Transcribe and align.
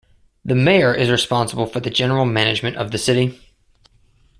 The 0.43 0.55
mayor 0.55 0.95
is 0.95 1.11
responsible 1.11 1.67
for 1.67 1.79
the 1.79 1.91
general 1.91 2.25
management 2.25 2.75
of 2.75 2.89
the 2.89 2.97
city. 2.97 3.39